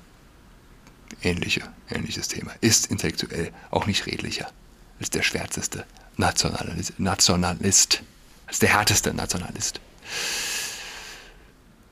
Ähnliche, 1.22 1.62
ähnliches 1.90 2.30
Thema. 2.30 2.54
Ist 2.62 2.90
intellektuell 2.90 3.52
auch 3.70 3.86
nicht 3.86 4.06
redlicher 4.06 4.50
als 4.98 5.10
der 5.10 5.24
schwärzeste 5.24 5.86
Nationalist, 6.16 6.98
Nationalist 7.00 8.02
als 8.48 8.60
der 8.60 8.70
härteste 8.70 9.14
Nationalist. 9.14 9.82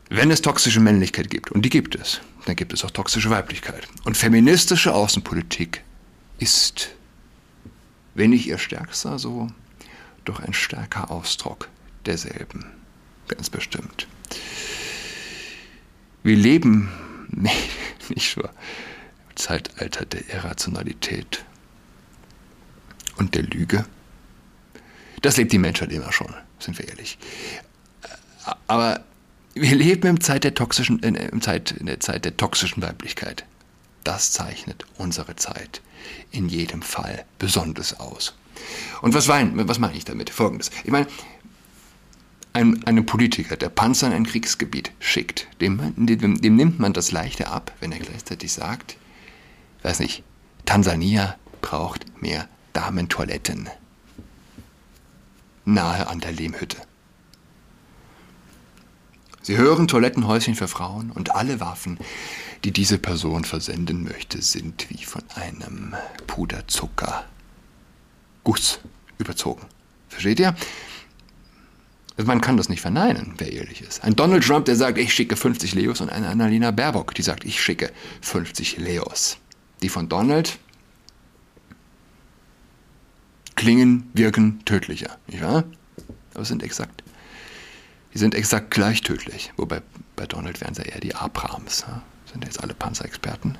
Wenn 0.07 0.31
es 0.31 0.41
toxische 0.41 0.79
Männlichkeit 0.79 1.29
gibt, 1.29 1.51
und 1.51 1.63
die 1.63 1.69
gibt 1.69 1.95
es, 1.95 2.21
dann 2.45 2.55
gibt 2.55 2.71
es 2.71 2.85
auch 2.85 2.91
toxische 2.91 3.29
Weiblichkeit. 3.29 3.89
Und 4.05 4.15
feministische 4.15 4.93
Außenpolitik 4.93 5.83
ist, 6.37 6.91
wenn 8.13 8.29
nicht 8.29 8.47
ihr 8.47 8.57
stärkster, 8.57 9.19
so 9.19 9.51
doch 10.23 10.39
ein 10.39 10.53
stärker 10.53 11.11
Ausdruck 11.11 11.67
derselben. 12.05 12.78
Ganz 13.29 13.49
bestimmt. 13.49 14.07
Wir 16.23 16.35
leben 16.35 16.91
nicht, 17.29 17.69
nicht 18.09 18.35
nur 18.35 18.49
im 18.49 19.35
Zeitalter 19.35 20.05
der 20.05 20.27
Irrationalität 20.33 21.45
und 23.17 23.35
der 23.35 23.43
Lüge. 23.43 23.85
Das 25.21 25.37
lebt 25.37 25.51
die 25.51 25.57
Menschheit 25.57 25.91
immer 25.91 26.11
schon, 26.11 26.33
sind 26.59 26.77
wir 26.79 26.87
ehrlich. 26.87 27.17
Aber 28.67 29.03
wir 29.53 29.75
leben 29.75 30.07
im 30.07 30.21
Zeit 30.21 30.43
der 30.43 30.53
toxischen, 30.53 30.99
in, 30.99 31.15
im 31.15 31.41
Zeit, 31.41 31.71
in 31.71 31.85
der 31.85 31.99
Zeit 31.99 32.25
der 32.25 32.35
toxischen 32.35 32.81
Weiblichkeit. 32.81 33.45
Das 34.03 34.31
zeichnet 34.31 34.85
unsere 34.97 35.35
Zeit 35.35 35.81
in 36.31 36.49
jedem 36.49 36.81
Fall 36.81 37.25
besonders 37.37 37.99
aus. 37.99 38.33
Und 39.01 39.13
was, 39.13 39.27
wein, 39.27 39.67
was 39.67 39.79
meine 39.79 39.95
ich 39.95 40.05
damit? 40.05 40.29
Folgendes. 40.29 40.71
Ich 40.83 40.91
meine, 40.91 41.07
ein, 42.53 42.83
einem 42.85 43.05
Politiker, 43.05 43.55
der 43.55 43.69
Panzer 43.69 44.07
in 44.07 44.13
ein 44.13 44.25
Kriegsgebiet 44.25 44.91
schickt, 44.99 45.47
dem, 45.61 45.93
dem, 45.95 46.41
dem 46.41 46.55
nimmt 46.55 46.79
man 46.79 46.93
das 46.93 47.11
Leichte 47.11 47.47
ab, 47.47 47.73
wenn 47.79 47.91
er 47.91 47.99
gleichzeitig 47.99 48.51
sagt, 48.51 48.97
weiß 49.83 49.99
nicht, 49.99 50.23
Tansania 50.65 51.35
braucht 51.61 52.21
mehr 52.21 52.47
Damentoiletten 52.73 53.69
nahe 55.65 56.07
an 56.07 56.19
der 56.19 56.31
Lehmhütte. 56.31 56.77
Sie 59.41 59.57
hören 59.57 59.87
Toilettenhäuschen 59.87 60.55
für 60.55 60.67
Frauen 60.67 61.11
und 61.11 61.35
alle 61.35 61.59
Waffen, 61.59 61.97
die 62.63 62.71
diese 62.71 62.97
Person 62.97 63.45
versenden 63.45 64.03
möchte, 64.03 64.41
sind 64.41 64.89
wie 64.89 65.03
von 65.03 65.23
einem 65.35 65.95
Puderzucker 66.27 67.25
Guss 68.43 68.79
überzogen. 69.17 69.65
Versteht 70.09 70.39
ihr? 70.39 70.55
Man 72.25 72.41
kann 72.41 72.57
das 72.57 72.69
nicht 72.69 72.81
verneinen, 72.81 73.33
wer 73.37 73.51
ehrlich 73.51 73.81
ist. 73.81 74.03
Ein 74.03 74.15
Donald 74.15 74.43
Trump, 74.43 74.65
der 74.65 74.75
sagt, 74.75 74.97
ich 74.97 75.13
schicke 75.13 75.35
50 75.35 75.73
Leos 75.73 76.01
und 76.01 76.09
eine 76.09 76.27
Annalena 76.27 76.71
Baerbock, 76.71 77.15
die 77.15 77.21
sagt, 77.21 77.45
ich 77.45 77.61
schicke 77.61 77.91
50 78.21 78.77
Leos. 78.77 79.37
Die 79.81 79.89
von 79.89 80.09
Donald 80.09 80.59
klingen, 83.55 84.09
wirken 84.13 84.63
tödlicher, 84.65 85.17
nicht 85.27 85.41
wahr? 85.41 85.63
Aber 86.33 86.45
sind 86.45 86.63
exakt 86.63 87.03
die 88.13 88.17
sind 88.17 88.35
exakt 88.35 88.71
gleich 88.71 89.01
tödlich. 89.01 89.51
Wobei 89.57 89.81
bei 90.15 90.25
Donald 90.25 90.61
wären 90.61 90.73
ja 90.73 90.83
eher 90.83 90.99
die 90.99 91.15
Abrams. 91.15 91.85
Ja? 91.87 92.01
Sind 92.31 92.43
jetzt 92.43 92.61
alle 92.61 92.73
Panzerexperten. 92.73 93.57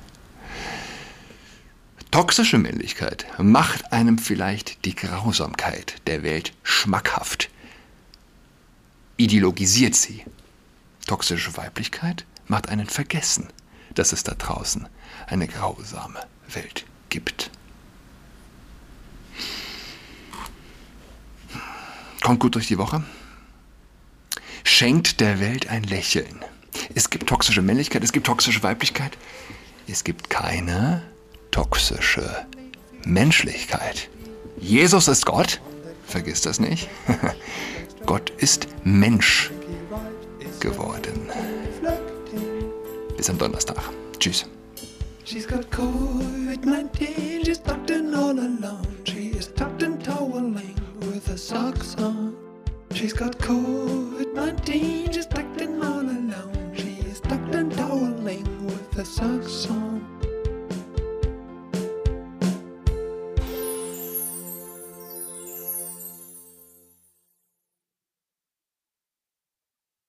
Toxische 2.10 2.58
Männlichkeit 2.58 3.26
macht 3.38 3.92
einem 3.92 4.18
vielleicht 4.18 4.84
die 4.84 4.96
Grausamkeit 4.96 5.94
der 6.08 6.24
Welt 6.24 6.52
schmackhaft, 6.64 7.50
ideologisiert 9.20 9.94
sie. 9.94 10.24
Toxische 11.06 11.56
Weiblichkeit 11.56 12.24
macht 12.46 12.68
einen 12.68 12.86
vergessen, 12.86 13.48
dass 13.94 14.12
es 14.12 14.22
da 14.22 14.34
draußen 14.34 14.88
eine 15.26 15.46
grausame 15.46 16.20
Welt 16.48 16.86
gibt. 17.10 17.50
Kommt 22.22 22.40
gut 22.40 22.54
durch 22.54 22.68
die 22.68 22.78
Woche 22.78 23.04
schenkt 24.62 25.20
der 25.20 25.40
Welt 25.40 25.68
ein 25.68 25.82
Lächeln. 25.84 26.44
Es 26.94 27.10
gibt 27.10 27.28
toxische 27.28 27.62
Männlichkeit, 27.62 28.04
es 28.04 28.12
gibt 28.12 28.26
toxische 28.26 28.62
Weiblichkeit. 28.62 29.16
Es 29.88 30.04
gibt 30.04 30.30
keine 30.30 31.02
toxische 31.50 32.46
Menschlichkeit. 33.04 34.08
Jesus 34.58 35.08
ist 35.08 35.26
Gott, 35.26 35.60
vergiss 36.06 36.42
das 36.42 36.60
nicht. 36.60 36.88
Gott 38.10 38.32
ist 38.38 38.66
Mensch 38.82 39.52
geworden. 40.58 41.30
Bis 43.16 43.30
am 43.30 43.38
Donnerstag. 43.38 43.76
Tschüss. 44.18 44.46
She's 45.24 45.46
got 45.46 45.70
COVID-19, 45.70 47.44
she's 47.44 47.60
tucked 47.60 47.88
in 47.90 48.12
all 48.12 48.32
alone. 48.32 48.96
She 49.04 49.28
is 49.28 49.54
tucked 49.54 49.84
in 49.84 49.96
toweling 50.00 50.74
with 50.98 51.24
her 51.28 51.38
socks 51.38 51.94
on. 51.98 52.34
She's 52.94 53.12
got 53.12 53.38
COVID-19, 53.38 55.14
she's 55.14 55.26
tucked 55.26 55.60
in 55.60 55.80
all 55.80 56.00
alone. 56.00 56.72
She's 56.74 57.20
tucked 57.20 57.54
and 57.54 57.72
toweling 57.72 58.66
with 58.66 58.92
her 58.94 59.04
socks 59.04 59.70
on. 59.70 60.19